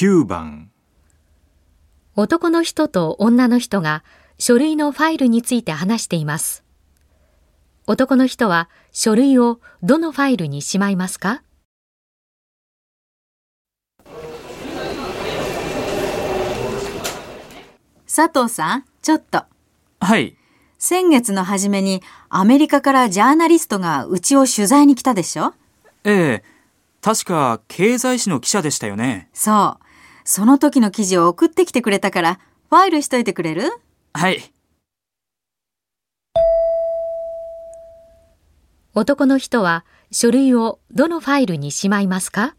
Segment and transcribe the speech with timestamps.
[0.00, 0.70] 9番
[2.14, 4.04] 男の人と女の人が
[4.38, 6.62] 書類のファイルについて話しています。
[7.88, 11.42] 男の人は書類をどのファイルにしまいますか？
[18.06, 19.42] 佐藤さん、ちょっと。
[19.98, 20.36] はい。
[20.78, 25.54] 先月の初めにアメリカからジャーナリストがうちを取材に来たでしょ？
[26.04, 26.44] ええ。
[27.00, 29.28] 確か経済誌の記者でしたよね。
[29.32, 29.87] そう。
[30.30, 32.38] その時の記事を送ってきてくれたから、
[32.68, 33.62] ファイルしといてくれる？
[34.12, 34.52] はい。
[38.92, 42.54] 男の人は書類をどのファイルにしまいますか？